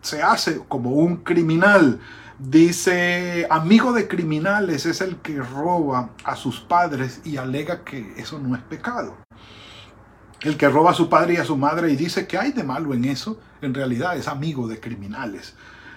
se 0.00 0.22
hace 0.22 0.60
como 0.68 0.90
un 0.90 1.16
criminal. 1.16 2.00
Dice, 2.38 3.46
amigo 3.50 3.92
de 3.92 4.08
criminales 4.08 4.86
es 4.86 5.00
el 5.00 5.16
que 5.16 5.40
roba 5.40 6.10
a 6.24 6.36
sus 6.36 6.60
padres 6.60 7.20
y 7.24 7.38
alega 7.38 7.82
que 7.82 8.14
eso 8.16 8.38
no 8.38 8.54
es 8.54 8.62
pecado. 8.62 9.16
El 10.42 10.56
que 10.56 10.68
roba 10.68 10.90
a 10.90 10.94
su 10.94 11.08
padre 11.08 11.34
y 11.34 11.36
a 11.38 11.44
su 11.44 11.56
madre 11.56 11.90
y 11.90 11.96
dice 11.96 12.26
que 12.26 12.38
hay 12.38 12.52
de 12.52 12.62
malo 12.62 12.92
en 12.92 13.06
eso, 13.06 13.40
en 13.62 13.72
realidad 13.74 14.16
es 14.16 14.28
amigo 14.28 14.68
de 14.68 14.78
criminales. 14.78 15.54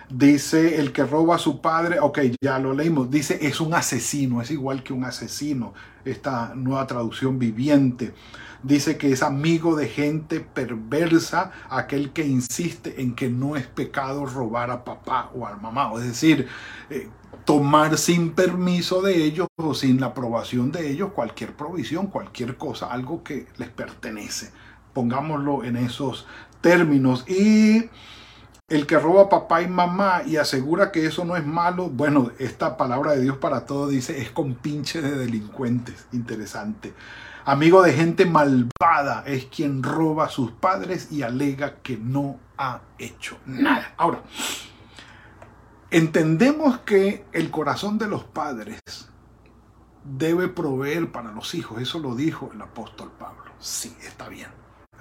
Dice 0.09 0.79
el 0.79 0.91
que 0.91 1.03
roba 1.03 1.35
a 1.35 1.39
su 1.39 1.61
padre, 1.61 1.99
ok, 1.99 2.19
ya 2.41 2.57
lo 2.57 2.73
leímos, 2.73 3.11
dice 3.11 3.37
es 3.43 3.61
un 3.61 3.75
asesino, 3.75 4.41
es 4.41 4.49
igual 4.49 4.81
que 4.81 4.91
un 4.91 5.03
asesino, 5.03 5.75
esta 6.03 6.55
nueva 6.55 6.87
traducción 6.87 7.37
viviente. 7.37 8.15
Dice 8.63 8.97
que 8.97 9.11
es 9.11 9.21
amigo 9.21 9.75
de 9.75 9.87
gente 9.87 10.39
perversa, 10.39 11.51
aquel 11.69 12.11
que 12.11 12.25
insiste 12.25 13.01
en 13.01 13.13
que 13.13 13.29
no 13.29 13.55
es 13.55 13.67
pecado 13.67 14.25
robar 14.25 14.71
a 14.71 14.83
papá 14.83 15.29
o 15.35 15.45
a 15.45 15.55
mamá, 15.57 15.91
es 15.97 16.05
decir, 16.05 16.47
eh, 16.89 17.07
tomar 17.45 17.95
sin 17.99 18.31
permiso 18.31 19.03
de 19.03 19.23
ellos 19.23 19.47
o 19.57 19.75
sin 19.75 20.01
la 20.01 20.07
aprobación 20.07 20.71
de 20.71 20.89
ellos 20.89 21.11
cualquier 21.13 21.55
provisión, 21.55 22.07
cualquier 22.07 22.57
cosa, 22.57 22.87
algo 22.87 23.23
que 23.23 23.45
les 23.57 23.69
pertenece. 23.69 24.51
Pongámoslo 24.91 25.63
en 25.63 25.77
esos 25.77 26.25
términos. 26.61 27.29
Y 27.29 27.89
el 28.69 28.85
que 28.85 28.99
roba 28.99 29.29
papá 29.29 29.61
y 29.61 29.67
mamá 29.67 30.21
y 30.25 30.38
asegura 30.38 30.91
que 30.91 31.05
eso 31.05 31.25
no 31.25 31.35
es 31.35 31.45
malo, 31.45 31.89
bueno, 31.89 32.31
esta 32.38 32.77
palabra 32.77 33.13
de 33.13 33.21
Dios 33.21 33.38
para 33.38 33.65
todo 33.65 33.88
dice 33.88 34.21
es 34.21 34.31
con 34.31 34.55
pinche 34.55 35.01
de 35.01 35.17
delincuentes. 35.17 36.07
Interesante. 36.11 36.93
Amigo 37.45 37.81
de 37.81 37.93
gente 37.93 38.25
malvada 38.25 39.23
es 39.25 39.45
quien 39.45 39.81
roba 39.81 40.25
a 40.25 40.29
sus 40.29 40.51
padres 40.51 41.11
y 41.11 41.23
alega 41.23 41.77
que 41.81 41.97
no 41.97 42.39
ha 42.57 42.81
hecho 42.99 43.38
nada. 43.45 43.93
Ahora, 43.97 44.21
entendemos 45.89 46.79
que 46.79 47.25
el 47.31 47.49
corazón 47.49 47.97
de 47.97 48.07
los 48.07 48.23
padres 48.23 48.79
debe 50.03 50.47
proveer 50.47 51.11
para 51.11 51.31
los 51.31 51.55
hijos. 51.55 51.81
Eso 51.81 51.99
lo 51.99 52.15
dijo 52.15 52.51
el 52.53 52.61
apóstol 52.61 53.11
Pablo. 53.17 53.51
Sí, 53.59 53.95
está 54.03 54.29
bien. 54.29 54.49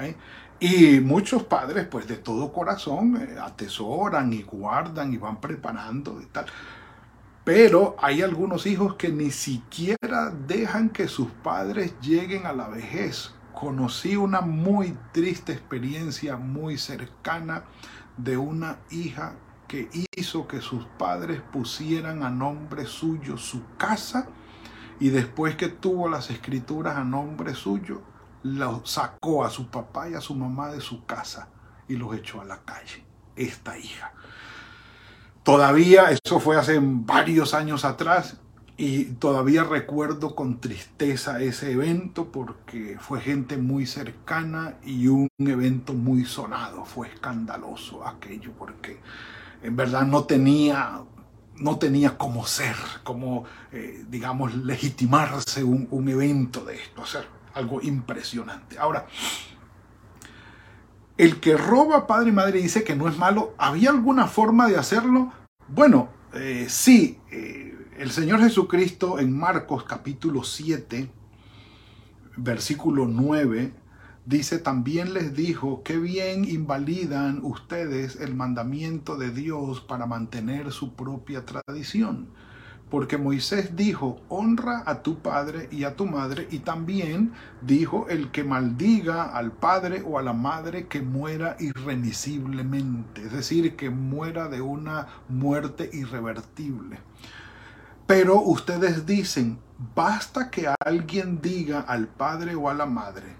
¿Eh? 0.00 0.16
Y 0.60 1.00
muchos 1.00 1.44
padres, 1.44 1.86
pues 1.86 2.08
de 2.08 2.16
todo 2.16 2.52
corazón, 2.52 3.16
eh, 3.16 3.36
atesoran 3.40 4.32
y 4.32 4.42
guardan 4.42 5.12
y 5.12 5.16
van 5.16 5.40
preparando 5.40 6.20
y 6.20 6.26
tal. 6.26 6.46
Pero 7.44 7.96
hay 8.00 8.22
algunos 8.22 8.66
hijos 8.66 8.96
que 8.96 9.10
ni 9.10 9.30
siquiera 9.30 10.30
dejan 10.46 10.90
que 10.90 11.08
sus 11.08 11.30
padres 11.30 11.94
lleguen 12.00 12.44
a 12.44 12.52
la 12.52 12.68
vejez. 12.68 13.32
Conocí 13.54 14.16
una 14.16 14.40
muy 14.40 14.96
triste 15.12 15.52
experiencia 15.52 16.36
muy 16.36 16.76
cercana 16.76 17.64
de 18.16 18.36
una 18.36 18.78
hija 18.90 19.34
que 19.68 19.88
hizo 20.16 20.48
que 20.48 20.60
sus 20.60 20.84
padres 20.98 21.40
pusieran 21.52 22.22
a 22.22 22.30
nombre 22.30 22.86
suyo 22.86 23.36
su 23.36 23.62
casa 23.76 24.26
y 25.00 25.10
después 25.10 25.56
que 25.56 25.68
tuvo 25.68 26.08
las 26.08 26.30
escrituras 26.30 26.96
a 26.96 27.04
nombre 27.04 27.54
suyo, 27.54 28.02
lo 28.42 28.84
sacó 28.84 29.44
a 29.44 29.50
su 29.50 29.68
papá 29.68 30.08
y 30.08 30.14
a 30.14 30.20
su 30.20 30.34
mamá 30.34 30.70
de 30.72 30.80
su 30.80 31.04
casa 31.04 31.48
y 31.88 31.96
los 31.96 32.14
echó 32.16 32.40
a 32.40 32.44
la 32.44 32.58
calle. 32.64 33.04
Esta 33.36 33.78
hija. 33.78 34.12
Todavía, 35.42 36.10
eso 36.10 36.40
fue 36.40 36.56
hace 36.56 36.78
varios 36.82 37.54
años 37.54 37.84
atrás, 37.84 38.38
y 38.80 39.06
todavía 39.06 39.64
recuerdo 39.64 40.36
con 40.36 40.60
tristeza 40.60 41.40
ese 41.40 41.72
evento 41.72 42.30
porque 42.30 42.96
fue 43.00 43.20
gente 43.20 43.56
muy 43.56 43.86
cercana 43.86 44.76
y 44.84 45.08
un 45.08 45.28
evento 45.36 45.94
muy 45.94 46.24
sonado. 46.24 46.84
Fue 46.84 47.08
escandaloso 47.08 48.06
aquello 48.06 48.52
porque 48.56 49.00
en 49.64 49.74
verdad 49.74 50.06
no 50.06 50.24
tenía, 50.24 51.02
no 51.56 51.76
tenía 51.78 52.16
cómo 52.16 52.46
ser, 52.46 52.76
como, 53.02 53.46
eh, 53.72 54.04
digamos, 54.08 54.54
legitimarse 54.54 55.64
un, 55.64 56.08
evento 56.08 56.64
de 56.64 56.76
esto. 56.76 57.02
Algo 57.58 57.82
impresionante. 57.82 58.78
Ahora, 58.78 59.06
el 61.16 61.40
que 61.40 61.56
roba 61.56 62.06
padre 62.06 62.30
y 62.30 62.32
madre 62.32 62.62
dice 62.62 62.84
que 62.84 62.94
no 62.94 63.08
es 63.08 63.18
malo, 63.18 63.54
¿había 63.58 63.90
alguna 63.90 64.26
forma 64.28 64.68
de 64.68 64.78
hacerlo? 64.78 65.32
Bueno, 65.66 66.08
eh, 66.32 66.66
sí, 66.68 67.18
eh, 67.30 67.76
el 67.98 68.10
Señor 68.12 68.40
Jesucristo 68.40 69.18
en 69.18 69.36
Marcos 69.36 69.82
capítulo 69.84 70.44
7, 70.44 71.10
versículo 72.36 73.06
9, 73.08 73.74
dice, 74.24 74.58
también 74.60 75.12
les 75.12 75.34
dijo, 75.34 75.82
qué 75.82 75.98
bien 75.98 76.44
invalidan 76.44 77.40
ustedes 77.42 78.16
el 78.20 78.36
mandamiento 78.36 79.16
de 79.16 79.32
Dios 79.32 79.80
para 79.80 80.06
mantener 80.06 80.70
su 80.70 80.94
propia 80.94 81.44
tradición 81.44 82.28
porque 82.90 83.18
Moisés 83.18 83.76
dijo, 83.76 84.20
honra 84.28 84.82
a 84.86 85.02
tu 85.02 85.18
padre 85.18 85.68
y 85.70 85.84
a 85.84 85.94
tu 85.94 86.06
madre, 86.06 86.48
y 86.50 86.60
también 86.60 87.32
dijo, 87.60 88.06
el 88.08 88.30
que 88.30 88.44
maldiga 88.44 89.24
al 89.24 89.52
padre 89.52 90.02
o 90.06 90.18
a 90.18 90.22
la 90.22 90.32
madre 90.32 90.86
que 90.86 91.02
muera 91.02 91.56
irremisiblemente, 91.58 93.22
es 93.26 93.32
decir, 93.32 93.76
que 93.76 93.90
muera 93.90 94.48
de 94.48 94.62
una 94.62 95.06
muerte 95.28 95.90
irrevertible. 95.92 96.98
Pero 98.06 98.40
ustedes 98.40 99.04
dicen, 99.04 99.58
basta 99.94 100.50
que 100.50 100.72
alguien 100.84 101.42
diga 101.42 101.80
al 101.80 102.08
padre 102.08 102.54
o 102.54 102.70
a 102.70 102.74
la 102.74 102.86
madre, 102.86 103.36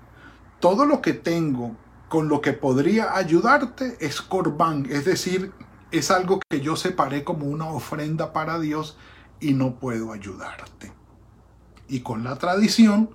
todo 0.61 0.85
lo 0.85 1.01
que 1.01 1.15
tengo 1.15 1.75
con 2.11 2.29
lo 2.29 2.43
que 2.43 2.53
podría 2.53 3.17
ayudarte 3.17 3.97
es 4.01 4.21
corbán, 4.21 4.87
es 4.91 5.07
decir, 5.07 5.53
es 5.91 6.11
algo 6.11 6.41
que 6.51 6.61
yo 6.61 6.77
separé 6.77 7.25
como 7.25 7.47
una 7.47 7.67
ofrenda 7.67 8.33
para 8.35 8.59
Dios 8.59 8.99
y 9.41 9.55
no 9.55 9.77
puedo 9.77 10.13
ayudarte. 10.13 10.93
Y 11.89 12.01
con 12.01 12.25
la 12.25 12.37
tradición, 12.37 13.11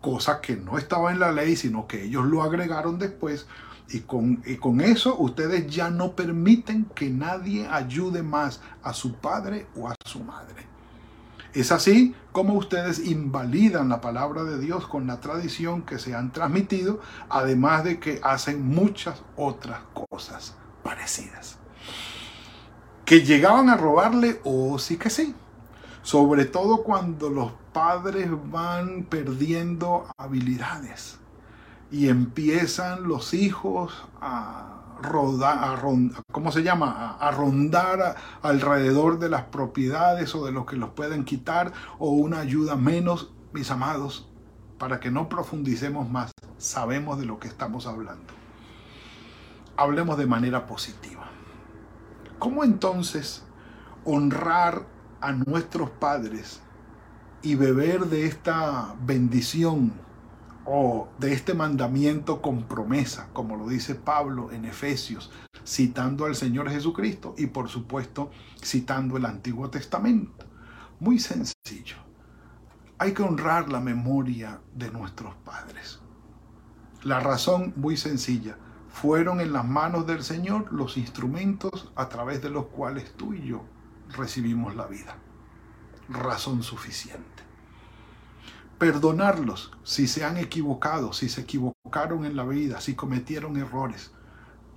cosa 0.00 0.40
que 0.40 0.56
no 0.56 0.78
estaba 0.78 1.12
en 1.12 1.20
la 1.20 1.32
ley, 1.32 1.56
sino 1.56 1.86
que 1.86 2.04
ellos 2.04 2.24
lo 2.26 2.42
agregaron 2.42 2.98
después, 2.98 3.46
y 3.88 4.00
con, 4.00 4.42
y 4.46 4.56
con 4.56 4.80
eso 4.80 5.16
ustedes 5.18 5.66
ya 5.66 5.90
no 5.90 6.12
permiten 6.12 6.86
que 6.94 7.10
nadie 7.10 7.66
ayude 7.68 8.22
más 8.22 8.60
a 8.82 8.92
su 8.94 9.14
padre 9.14 9.66
o 9.76 9.88
a 9.88 9.94
su 10.06 10.20
madre. 10.20 10.72
Es 11.54 11.70
así 11.70 12.14
como 12.32 12.54
ustedes 12.54 13.06
invalidan 13.06 13.90
la 13.90 14.00
palabra 14.00 14.42
de 14.44 14.58
Dios 14.58 14.86
con 14.86 15.06
la 15.06 15.20
tradición 15.20 15.82
que 15.82 15.98
se 15.98 16.14
han 16.14 16.32
transmitido, 16.32 17.00
además 17.28 17.84
de 17.84 18.00
que 18.00 18.20
hacen 18.22 18.66
muchas 18.66 19.22
otras 19.36 19.80
cosas 20.08 20.54
parecidas. 20.82 21.58
Que 23.04 23.20
llegaban 23.20 23.68
a 23.68 23.76
robarle, 23.76 24.40
o 24.44 24.72
oh, 24.72 24.78
sí 24.78 24.96
que 24.96 25.10
sí. 25.10 25.34
Sobre 26.02 26.46
todo 26.46 26.82
cuando 26.82 27.30
los 27.30 27.52
padres 27.72 28.28
van 28.50 29.04
perdiendo 29.04 30.08
habilidades 30.18 31.18
y 31.92 32.08
empiezan 32.08 33.04
los 33.06 33.34
hijos 33.34 33.92
a 34.20 34.96
rodar, 35.00 35.80
¿cómo 36.32 36.50
se 36.50 36.62
llama? 36.62 37.16
A, 37.20 37.30
rondar 37.30 38.16
alrededor 38.42 39.20
de 39.20 39.28
las 39.28 39.42
propiedades 39.44 40.34
o 40.34 40.44
de 40.44 40.52
los 40.52 40.66
que 40.66 40.76
los 40.76 40.90
pueden 40.90 41.24
quitar 41.24 41.72
o 41.98 42.10
una 42.10 42.40
ayuda 42.40 42.76
menos, 42.76 43.32
mis 43.52 43.70
amados, 43.70 44.28
para 44.78 44.98
que 44.98 45.12
no 45.12 45.28
profundicemos 45.28 46.08
más, 46.10 46.32
sabemos 46.58 47.18
de 47.20 47.26
lo 47.26 47.38
que 47.38 47.46
estamos 47.46 47.86
hablando. 47.86 48.32
Hablemos 49.76 50.18
de 50.18 50.26
manera 50.26 50.66
positiva. 50.66 51.30
¿Cómo 52.40 52.64
entonces 52.64 53.44
honrar 54.04 54.86
a 55.22 55.32
nuestros 55.32 55.88
padres 55.88 56.60
y 57.42 57.54
beber 57.54 58.06
de 58.06 58.26
esta 58.26 58.94
bendición 59.04 59.92
o 60.64 61.08
de 61.18 61.32
este 61.32 61.54
mandamiento 61.54 62.42
con 62.42 62.64
promesa, 62.64 63.28
como 63.32 63.56
lo 63.56 63.68
dice 63.68 63.94
Pablo 63.94 64.50
en 64.52 64.64
Efesios, 64.64 65.30
citando 65.64 66.24
al 66.24 66.34
Señor 66.34 66.68
Jesucristo 66.70 67.34
y 67.38 67.46
por 67.46 67.68
supuesto 67.68 68.30
citando 68.62 69.16
el 69.16 69.24
Antiguo 69.24 69.70
Testamento. 69.70 70.46
Muy 71.00 71.18
sencillo. 71.18 71.96
Hay 72.98 73.12
que 73.12 73.22
honrar 73.22 73.70
la 73.70 73.80
memoria 73.80 74.60
de 74.74 74.90
nuestros 74.90 75.34
padres. 75.44 76.00
La 77.02 77.18
razón 77.18 77.72
muy 77.76 77.96
sencilla. 77.96 78.56
Fueron 78.88 79.40
en 79.40 79.52
las 79.52 79.66
manos 79.66 80.06
del 80.06 80.22
Señor 80.22 80.72
los 80.72 80.96
instrumentos 80.96 81.90
a 81.96 82.08
través 82.08 82.42
de 82.42 82.50
los 82.50 82.66
cuales 82.66 83.14
tú 83.16 83.34
y 83.34 83.46
yo 83.46 83.64
recibimos 84.16 84.74
la 84.76 84.86
vida. 84.86 85.16
Razón 86.08 86.62
suficiente 86.62 87.32
perdonarlos 88.82 89.70
si 89.84 90.08
se 90.08 90.24
han 90.24 90.36
equivocado, 90.38 91.12
si 91.12 91.28
se 91.28 91.42
equivocaron 91.42 92.24
en 92.24 92.34
la 92.34 92.44
vida, 92.44 92.80
si 92.80 92.96
cometieron 92.96 93.56
errores. 93.56 94.10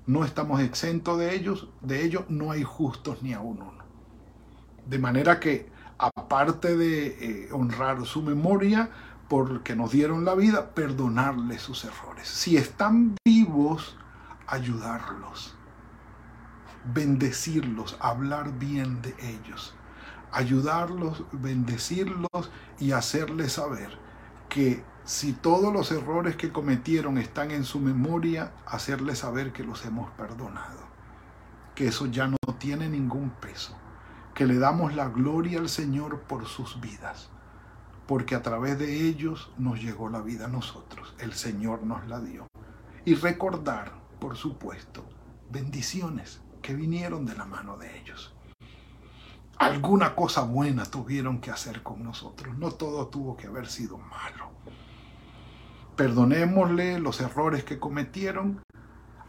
No 0.06 0.24
estamos 0.24 0.62
exentos 0.62 1.18
de 1.18 1.34
ellos, 1.34 1.70
de 1.82 2.06
ellos 2.06 2.25
no 2.30 2.51
hay 2.51 2.62
justos 2.62 3.24
ni 3.24 3.34
a 3.34 3.39
uno. 3.39 3.74
De 4.86 5.00
manera 5.00 5.39
que, 5.39 5.72
aparte 5.98 6.77
de 6.77 7.08
eh, 7.08 7.50
honrar 7.51 8.06
su 8.06 8.22
memoria, 8.22 8.92
porque 9.27 9.75
nos 9.75 9.92
dieron 9.92 10.24
la 10.24 10.36
vida, 10.36 10.75
perdonarles 10.75 11.63
sus 11.63 11.84
errores. 11.84 12.27
Si 12.27 12.58
están 12.58 13.15
vivos, 13.25 13.98
ayudarlos, 14.46 15.56
bendecirlos, 16.94 17.98
hablar 18.00 18.58
bien 18.58 19.02
de 19.02 19.16
ellos 19.22 19.76
ayudarlos, 20.36 21.24
bendecirlos 21.32 22.52
y 22.78 22.92
hacerles 22.92 23.54
saber 23.54 23.98
que 24.50 24.84
si 25.06 25.32
todos 25.32 25.72
los 25.72 25.92
errores 25.92 26.36
que 26.36 26.52
cometieron 26.52 27.18
están 27.18 27.52
en 27.52 27.64
su 27.64 27.80
memoria, 27.80 28.52
hacerles 28.66 29.20
saber 29.20 29.54
que 29.54 29.64
los 29.64 29.86
hemos 29.86 30.12
perdonado, 30.12 30.82
que 31.74 31.88
eso 31.88 32.08
ya 32.08 32.28
no 32.28 32.38
tiene 32.60 32.90
ningún 32.90 33.30
peso, 33.30 33.78
que 34.34 34.46
le 34.46 34.58
damos 34.58 34.94
la 34.94 35.08
gloria 35.08 35.60
al 35.60 35.70
Señor 35.70 36.22
por 36.24 36.46
sus 36.48 36.82
vidas, 36.82 37.30
porque 38.06 38.36
a 38.36 38.42
través 38.42 38.78
de 38.78 39.08
ellos 39.08 39.54
nos 39.58 39.82
llegó 39.82 40.10
la 40.10 40.22
vida 40.22 40.46
a 40.46 40.50
nosotros, 40.50 41.16
el 41.20 41.32
Señor 41.34 41.84
nos 41.84 42.06
la 42.08 42.20
dio. 42.20 42.48
Y 43.06 43.16
recordar, 43.16 43.94
por 44.20 44.36
supuesto, 44.36 45.06
bendiciones 45.50 46.42
que 46.66 46.74
vinieron 46.74 47.25
de 47.25 47.36
la 47.36 47.46
mano 47.46 47.78
de 47.78 48.00
ellos 48.00 48.36
alguna 49.58 50.16
cosa 50.16 50.42
buena 50.42 50.86
tuvieron 50.86 51.40
que 51.40 51.51
hacer 51.51 51.82
con 51.82 52.04
nosotros. 52.04 52.58
No 52.58 52.72
todo 52.72 53.08
tuvo 53.08 53.38
que 53.38 53.48
haber 53.48 53.68
sido 53.68 53.98
malo. 53.98 54.51
Perdonémosle 55.96 57.00
los 57.00 57.22
errores 57.22 57.64
que 57.64 57.80
cometieron, 57.80 58.62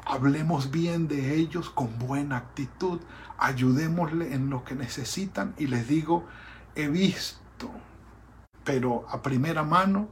hablemos 0.04 0.70
bien 0.70 1.06
de 1.06 1.36
ellos 1.36 1.70
con 1.70 1.98
buena 1.98 2.38
actitud, 2.38 3.00
ayudémosle 3.38 4.34
en 4.34 4.50
lo 4.50 4.64
que 4.64 4.74
necesitan 4.74 5.54
y 5.58 5.68
les 5.68 5.86
digo, 5.86 6.26
he 6.74 6.88
visto, 6.88 7.70
pero 8.64 9.06
a 9.08 9.22
primera 9.22 9.62
mano, 9.62 10.08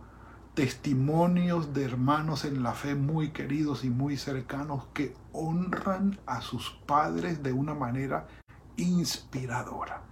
testimonios 0.55 1.75
de 1.75 1.85
hermanos 1.85 2.45
en 2.45 2.63
la 2.63 2.73
fe 2.73 2.95
muy 2.95 3.31
queridos 3.31 3.85
y 3.85 3.91
muy 3.91 4.17
cercanos 4.17 4.85
que 4.95 5.15
honran 5.33 6.19
a 6.27 6.41
sus 6.41 6.71
padres 6.87 7.43
de 7.43 7.53
una 7.53 7.75
manera 7.75 8.29
inspiradora. 8.77 10.03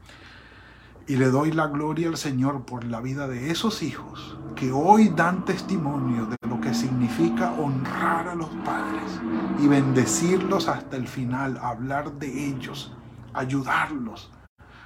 Y 1.06 1.16
le 1.16 1.26
doy 1.26 1.52
la 1.52 1.66
gloria 1.68 2.08
al 2.08 2.16
Señor 2.16 2.64
por 2.64 2.84
la 2.84 3.00
vida 3.00 3.28
de 3.28 3.50
esos 3.50 3.82
hijos 3.82 4.36
que 4.56 4.72
hoy 4.72 5.08
dan 5.08 5.44
testimonio 5.44 6.26
de 6.26 6.36
lo 6.48 6.60
que 6.60 6.74
significa 6.74 7.52
honrar 7.52 8.28
a 8.28 8.34
los 8.34 8.48
padres 8.64 9.20
y 9.60 9.66
bendecirlos 9.66 10.68
hasta 10.68 10.96
el 10.96 11.08
final, 11.08 11.58
hablar 11.58 12.12
de 12.14 12.46
ellos, 12.46 12.92
ayudarlos, 13.32 14.30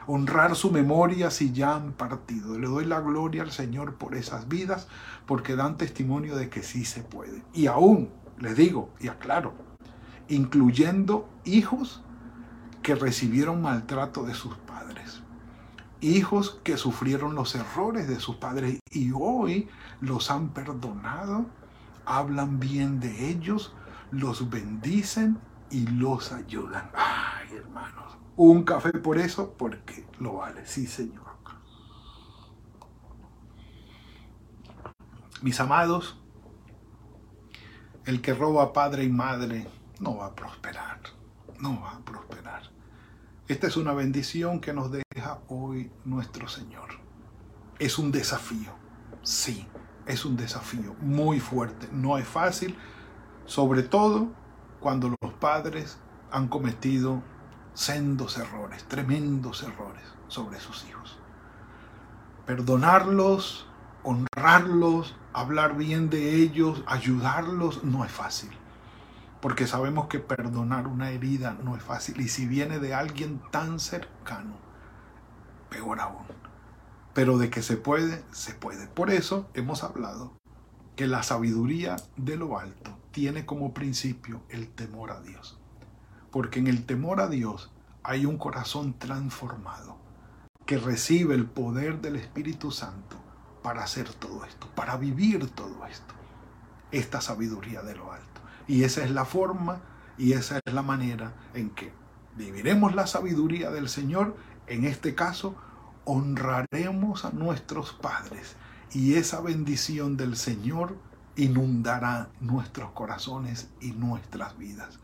honrar 0.06 0.54
su 0.54 0.70
memoria 0.70 1.30
si 1.30 1.52
ya 1.52 1.74
han 1.74 1.92
partido. 1.92 2.58
Le 2.58 2.66
doy 2.66 2.84
la 2.84 3.00
gloria 3.00 3.42
al 3.42 3.50
Señor 3.50 3.94
por 3.94 4.14
esas 4.14 4.48
vidas 4.48 4.88
porque 5.26 5.56
dan 5.56 5.76
testimonio 5.76 6.36
de 6.36 6.48
que 6.48 6.62
sí 6.62 6.84
se 6.84 7.02
puede. 7.02 7.42
Y 7.52 7.66
aún, 7.66 8.10
les 8.38 8.56
digo 8.56 8.90
y 9.00 9.08
aclaro, 9.08 9.54
incluyendo 10.28 11.28
hijos 11.44 12.02
que 12.82 12.94
recibieron 12.94 13.62
maltrato 13.62 14.24
de 14.24 14.34
sus 14.34 14.56
padres. 14.58 15.22
Hijos 16.00 16.60
que 16.62 16.76
sufrieron 16.76 17.34
los 17.34 17.54
errores 17.54 18.06
de 18.06 18.20
sus 18.20 18.36
padres 18.36 18.78
y 18.90 19.10
hoy 19.12 19.68
los 20.00 20.30
han 20.30 20.50
perdonado, 20.50 21.46
hablan 22.04 22.60
bien 22.60 23.00
de 23.00 23.28
ellos, 23.28 23.74
los 24.12 24.50
bendicen 24.50 25.38
y 25.70 25.86
los 25.86 26.32
ayudan. 26.32 26.90
Ay, 26.94 27.56
hermanos, 27.56 28.05
un 28.36 28.64
café 28.64 28.92
por 28.92 29.18
eso, 29.18 29.54
porque 29.56 30.06
lo 30.18 30.34
vale, 30.34 30.66
sí, 30.66 30.86
Señor. 30.86 31.26
Mis 35.42 35.60
amados, 35.60 36.18
el 38.06 38.22
que 38.22 38.32
roba 38.32 38.72
padre 38.72 39.04
y 39.04 39.10
madre 39.10 39.68
no 40.00 40.16
va 40.16 40.26
a 40.26 40.34
prosperar, 40.34 41.00
no 41.60 41.80
va 41.80 41.92
a 41.92 41.98
prosperar. 42.00 42.62
Esta 43.46 43.66
es 43.66 43.76
una 43.76 43.92
bendición 43.92 44.60
que 44.60 44.72
nos 44.72 44.90
deja 44.90 45.40
hoy 45.48 45.92
nuestro 46.04 46.48
Señor. 46.48 46.88
Es 47.78 47.98
un 47.98 48.10
desafío, 48.10 48.72
sí, 49.22 49.68
es 50.06 50.24
un 50.24 50.36
desafío 50.36 50.94
muy 51.00 51.38
fuerte. 51.38 51.88
No 51.92 52.16
es 52.16 52.26
fácil, 52.26 52.76
sobre 53.44 53.82
todo 53.82 54.32
cuando 54.80 55.14
los 55.20 55.34
padres 55.34 55.98
han 56.30 56.48
cometido 56.48 57.22
sendos 57.76 58.36
errores, 58.38 58.82
tremendos 58.88 59.62
errores 59.62 60.02
sobre 60.26 60.58
sus 60.58 60.84
hijos. 60.86 61.20
Perdonarlos, 62.44 63.68
honrarlos, 64.02 65.14
hablar 65.32 65.76
bien 65.76 66.10
de 66.10 66.34
ellos, 66.34 66.82
ayudarlos, 66.88 67.84
no 67.84 68.04
es 68.04 68.10
fácil 68.10 68.50
porque 69.46 69.68
sabemos 69.68 70.08
que 70.08 70.18
perdonar 70.18 70.88
una 70.88 71.10
herida 71.10 71.56
no 71.62 71.76
es 71.76 71.82
fácil 71.84 72.20
y 72.20 72.26
si 72.26 72.46
viene 72.46 72.80
de 72.80 72.94
alguien 72.94 73.40
tan 73.52 73.78
cercano, 73.78 74.56
peor 75.70 76.00
aún. 76.00 76.26
Pero 77.14 77.38
de 77.38 77.48
que 77.48 77.62
se 77.62 77.76
puede, 77.76 78.24
se 78.32 78.54
puede. 78.54 78.88
Por 78.88 79.10
eso 79.10 79.48
hemos 79.54 79.84
hablado 79.84 80.32
que 80.96 81.06
la 81.06 81.22
sabiduría 81.22 81.94
de 82.16 82.36
lo 82.36 82.58
alto 82.58 82.98
tiene 83.12 83.46
como 83.46 83.72
principio 83.72 84.42
el 84.48 84.68
temor 84.68 85.12
a 85.12 85.20
Dios. 85.20 85.60
Porque 86.36 86.58
en 86.58 86.66
el 86.66 86.84
temor 86.84 87.22
a 87.22 87.28
Dios 87.28 87.70
hay 88.02 88.26
un 88.26 88.36
corazón 88.36 88.98
transformado. 88.98 89.96
que 90.66 90.76
recibe 90.76 91.34
el 91.34 91.46
poder 91.46 92.02
del 92.02 92.16
Espíritu 92.16 92.70
Santo 92.72 93.16
para 93.62 93.82
hacer 93.82 94.12
todo 94.12 94.44
esto, 94.44 94.68
para 94.74 94.98
vivir 94.98 95.48
todo 95.52 95.86
esto. 95.86 96.12
Esta 96.92 97.22
sabiduría 97.22 97.80
de 97.80 97.94
lo 97.94 98.12
alto. 98.12 98.42
Y 98.68 98.84
esa 98.84 99.02
es 99.02 99.12
la 99.12 99.24
forma 99.24 99.80
y 100.18 100.34
esa 100.34 100.60
es 100.62 100.74
la 100.74 100.82
manera 100.82 101.32
en 101.54 101.70
que 101.70 101.90
viviremos 102.36 102.94
la 102.94 103.06
sabiduría 103.06 103.70
del 103.70 103.88
Señor. 103.88 104.36
En 104.66 104.84
este 104.84 105.14
caso, 105.14 105.56
honraremos 106.04 107.24
a 107.24 107.30
nuestros 107.30 107.94
padres 107.94 108.56
y 108.92 109.14
esa 109.14 109.40
bendición 109.40 110.18
del 110.18 110.36
Señor 110.36 110.98
inundará 111.34 112.28
nuestros 112.40 112.90
corazones 112.90 113.70
y 113.80 113.92
nuestras 113.92 114.58
vidas. 114.58 115.00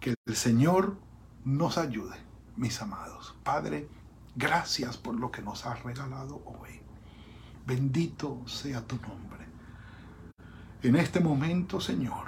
Que 0.00 0.14
el 0.26 0.36
Señor 0.36 0.98
nos 1.44 1.78
ayude, 1.78 2.16
mis 2.56 2.80
amados. 2.82 3.36
Padre, 3.42 3.88
gracias 4.34 4.96
por 4.96 5.14
lo 5.14 5.30
que 5.30 5.42
nos 5.42 5.66
has 5.66 5.82
regalado 5.82 6.42
hoy. 6.44 6.80
Bendito 7.66 8.46
sea 8.46 8.86
tu 8.86 8.96
nombre. 8.96 9.46
En 10.82 10.94
este 10.96 11.20
momento, 11.20 11.80
Señor, 11.80 12.26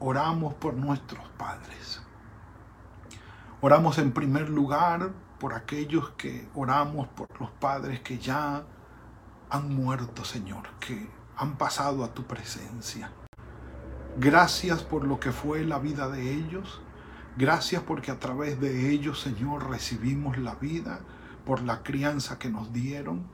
oramos 0.00 0.54
por 0.54 0.74
nuestros 0.74 1.28
padres. 1.38 2.02
Oramos 3.60 3.98
en 3.98 4.12
primer 4.12 4.48
lugar 4.48 5.12
por 5.38 5.54
aquellos 5.54 6.10
que 6.10 6.48
oramos 6.54 7.08
por 7.08 7.28
los 7.40 7.50
padres 7.50 8.00
que 8.00 8.18
ya 8.18 8.64
han 9.50 9.74
muerto, 9.74 10.24
Señor, 10.24 10.68
que 10.80 11.10
han 11.36 11.56
pasado 11.56 12.02
a 12.04 12.12
tu 12.14 12.24
presencia. 12.24 13.12
Gracias 14.18 14.82
por 14.82 15.06
lo 15.06 15.20
que 15.20 15.32
fue 15.32 15.64
la 15.64 15.78
vida 15.78 16.08
de 16.08 16.32
ellos. 16.32 16.80
Gracias 17.36 17.82
porque 17.82 18.10
a 18.10 18.18
través 18.18 18.60
de 18.60 18.90
ellos, 18.90 19.20
Señor, 19.20 19.70
recibimos 19.70 20.36
la 20.36 20.56
vida, 20.56 21.00
por 21.46 21.62
la 21.62 21.82
crianza 21.82 22.38
que 22.38 22.50
nos 22.50 22.72
dieron. 22.72 23.28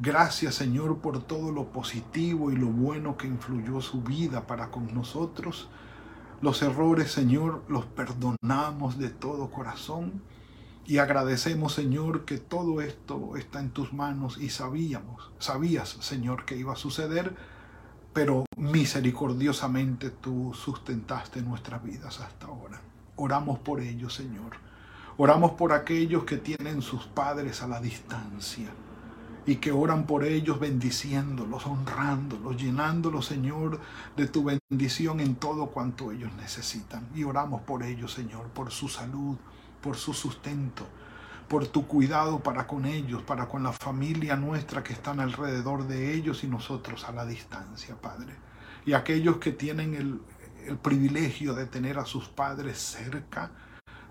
Gracias, 0.00 0.54
Señor, 0.54 0.98
por 0.98 1.22
todo 1.22 1.52
lo 1.52 1.72
positivo 1.72 2.50
y 2.50 2.56
lo 2.56 2.68
bueno 2.68 3.16
que 3.16 3.26
influyó 3.26 3.80
su 3.80 4.02
vida 4.02 4.46
para 4.46 4.70
con 4.70 4.92
nosotros. 4.94 5.68
Los 6.40 6.62
errores, 6.62 7.12
Señor, 7.12 7.62
los 7.68 7.84
perdonamos 7.84 8.98
de 8.98 9.10
todo 9.10 9.50
corazón 9.50 10.22
y 10.86 10.98
agradecemos, 10.98 11.74
Señor, 11.74 12.24
que 12.24 12.38
todo 12.38 12.80
esto 12.80 13.36
está 13.36 13.60
en 13.60 13.70
tus 13.70 13.92
manos 13.92 14.38
y 14.38 14.48
sabíamos, 14.48 15.30
sabías, 15.38 15.90
Señor, 16.00 16.46
que 16.46 16.56
iba 16.56 16.72
a 16.72 16.76
suceder, 16.76 17.36
pero 18.12 18.44
misericordiosamente 18.56 20.10
tú 20.10 20.52
sustentaste 20.54 21.42
nuestras 21.42 21.82
vidas 21.82 22.20
hasta 22.20 22.46
ahora. 22.46 22.80
Oramos 23.16 23.58
por 23.58 23.80
ellos, 23.80 24.14
Señor. 24.14 24.56
Oramos 25.16 25.52
por 25.52 25.72
aquellos 25.72 26.24
que 26.24 26.38
tienen 26.38 26.82
sus 26.82 27.06
padres 27.06 27.62
a 27.62 27.68
la 27.68 27.80
distancia 27.80 28.70
y 29.46 29.56
que 29.56 29.72
oran 29.72 30.06
por 30.06 30.24
ellos 30.24 30.58
bendiciéndolos, 30.58 31.66
honrándolos, 31.66 32.56
llenándolos, 32.56 33.26
Señor, 33.26 33.80
de 34.16 34.26
tu 34.28 34.44
bendición 34.44 35.20
en 35.20 35.36
todo 35.36 35.66
cuanto 35.66 36.12
ellos 36.12 36.32
necesitan. 36.34 37.08
Y 37.14 37.24
oramos 37.24 37.62
por 37.62 37.82
ellos, 37.82 38.12
Señor, 38.12 38.48
por 38.48 38.70
su 38.70 38.88
salud, 38.88 39.36
por 39.80 39.96
su 39.96 40.14
sustento, 40.14 40.86
por 41.50 41.66
tu 41.66 41.86
cuidado 41.86 42.38
para 42.38 42.66
con 42.66 42.86
ellos, 42.86 43.22
para 43.22 43.46
con 43.46 43.62
la 43.62 43.72
familia 43.72 44.36
nuestra 44.36 44.82
que 44.82 44.94
están 44.94 45.20
alrededor 45.20 45.86
de 45.86 46.14
ellos 46.14 46.44
y 46.44 46.46
nosotros 46.46 47.04
a 47.04 47.12
la 47.12 47.26
distancia, 47.26 48.00
Padre. 48.00 48.34
Y 48.86 48.94
aquellos 48.94 49.36
que 49.36 49.52
tienen 49.52 49.94
el, 49.94 50.22
el 50.66 50.78
privilegio 50.78 51.52
de 51.52 51.66
tener 51.66 51.98
a 51.98 52.06
sus 52.06 52.28
padres 52.28 52.78
cerca, 52.78 53.50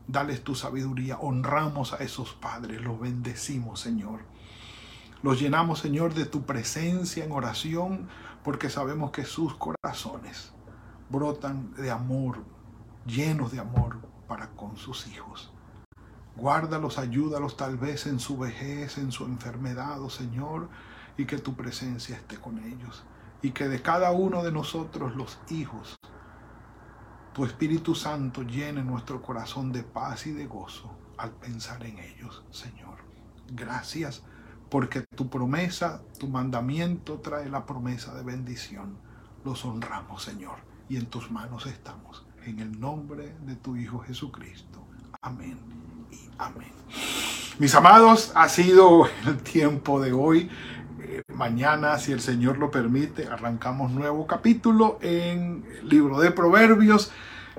dales 0.08 0.44
tu 0.44 0.54
sabiduría. 0.54 1.18
Honramos 1.18 1.94
a 1.94 1.98
esos 2.04 2.34
padres, 2.34 2.82
los 2.82 3.00
bendecimos, 3.00 3.80
Señor 3.80 4.20
los 5.22 5.40
llenamos, 5.40 5.80
Señor, 5.80 6.14
de 6.14 6.26
tu 6.26 6.44
presencia 6.44 7.26
en 7.26 7.34
oración, 7.34 8.08
porque 8.44 8.70
sabemos 8.70 9.12
que 9.12 9.26
sus 9.26 9.54
corazones 9.56 10.54
brotan 11.10 11.74
de 11.74 11.92
amor, 11.92 12.38
llenos 13.06 13.52
de 13.52 13.60
amor 13.60 13.98
para 14.28 14.52
con 14.52 14.78
sus 14.78 15.08
hijos. 15.08 15.52
Guárdalos, 16.40 16.98
ayúdalos 16.98 17.58
tal 17.58 17.78
vez 17.78 18.08
en 18.08 18.18
su 18.18 18.38
vejez, 18.38 18.98
en 18.98 19.12
su 19.12 19.26
enfermedad, 19.26 20.02
oh 20.02 20.10
Señor, 20.10 20.70
y 21.18 21.26
que 21.26 21.38
tu 21.38 21.54
presencia 21.54 22.16
esté 22.16 22.38
con 22.38 22.60
ellos. 22.60 23.04
Y 23.42 23.52
que 23.52 23.68
de 23.68 23.82
cada 23.82 24.12
uno 24.12 24.42
de 24.42 24.54
nosotros, 24.54 25.18
los 25.18 25.38
hijos, 25.50 25.98
tu 27.34 27.44
Espíritu 27.44 27.94
Santo 27.94 28.44
llene 28.44 28.84
nuestro 28.84 29.22
corazón 29.22 29.74
de 29.74 29.84
paz 29.84 30.28
y 30.28 30.32
de 30.32 30.46
gozo 30.46 30.90
al 31.18 31.32
pensar 31.32 31.86
en 31.86 32.00
ellos, 32.00 32.46
Señor. 32.52 33.00
Gracias 33.52 34.24
porque 34.70 35.02
tu 35.02 35.30
promesa, 35.30 36.02
tu 36.20 36.30
mandamiento 36.30 37.20
trae 37.20 37.50
la 37.50 37.66
promesa 37.66 38.16
de 38.16 38.24
bendición. 38.24 38.98
Los 39.44 39.66
honramos, 39.66 40.24
Señor, 40.24 40.60
y 40.88 40.96
en 40.96 41.08
tus 41.08 41.32
manos 41.32 41.66
estamos. 41.66 42.26
En 42.46 42.60
el 42.60 42.80
nombre 42.80 43.36
de 43.42 43.58
tu 43.58 43.76
Hijo 43.76 44.00
Jesucristo. 44.00 44.86
Amén 45.22 45.99
amén. 46.38 46.72
Mis 47.60 47.76
amados, 47.76 48.32
ha 48.36 48.48
sido 48.48 49.08
el 49.28 49.38
tiempo 49.38 50.00
de 50.00 50.14
hoy. 50.14 50.50
Eh, 51.02 51.22
mañana, 51.34 51.98
si 51.98 52.12
el 52.12 52.22
Señor 52.22 52.58
lo 52.58 52.72
permite, 52.72 53.28
arrancamos 53.28 53.92
nuevo 53.92 54.28
capítulo 54.28 54.98
en 55.02 55.66
el 55.82 55.90
libro 55.90 56.20
de 56.20 56.32
Proverbios. 56.32 57.12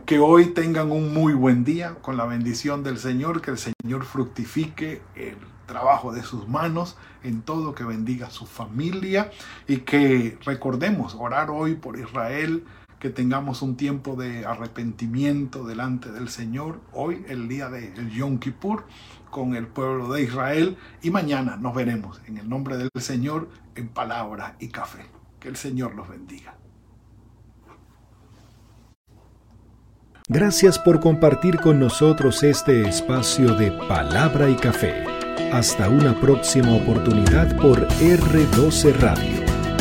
Que 0.06 0.18
hoy 0.18 0.46
tengan 0.46 0.90
un 0.90 1.12
muy 1.12 1.34
buen 1.34 1.64
día 1.64 1.96
con 2.00 2.16
la 2.16 2.24
bendición 2.24 2.82
del 2.82 2.98
Señor, 2.98 3.42
que 3.42 3.50
el 3.50 3.58
Señor 3.58 4.04
fructifique 4.06 5.02
el 5.14 5.36
trabajo 5.66 6.12
de 6.12 6.22
sus 6.22 6.48
manos, 6.48 6.96
en 7.22 7.42
todo 7.42 7.74
que 7.74 7.84
bendiga 7.84 8.30
su 8.30 8.46
familia 8.46 9.30
y 9.68 9.78
que 9.78 10.38
recordemos 10.44 11.14
orar 11.14 11.50
hoy 11.50 11.74
por 11.74 11.98
Israel, 11.98 12.64
que 13.00 13.08
tengamos 13.08 13.62
un 13.62 13.76
tiempo 13.76 14.14
de 14.14 14.44
arrepentimiento 14.44 15.64
delante 15.64 16.12
del 16.12 16.28
Señor, 16.28 16.80
hoy 16.92 17.24
el 17.28 17.48
día 17.48 17.70
del 17.70 18.10
Yom 18.10 18.38
Kippur 18.38 18.84
con 19.30 19.56
el 19.56 19.66
pueblo 19.66 20.12
de 20.12 20.22
Israel 20.22 20.76
y 21.02 21.10
mañana 21.10 21.56
nos 21.56 21.74
veremos 21.74 22.20
en 22.26 22.36
el 22.36 22.48
nombre 22.48 22.76
del 22.76 22.90
Señor 22.98 23.48
en 23.74 23.88
palabra 23.88 24.56
y 24.60 24.68
café. 24.68 25.06
Que 25.40 25.48
el 25.48 25.56
Señor 25.56 25.94
los 25.94 26.08
bendiga. 26.08 26.54
Gracias 30.28 30.78
por 30.78 31.00
compartir 31.00 31.58
con 31.58 31.80
nosotros 31.80 32.42
este 32.42 32.88
espacio 32.88 33.54
de 33.54 33.72
palabra 33.88 34.48
y 34.50 34.56
café. 34.56 35.04
Hasta 35.52 35.88
una 35.88 36.14
próxima 36.20 36.72
oportunidad 36.74 37.56
por 37.56 37.88
R12 37.88 38.94
Radio. 39.00 39.49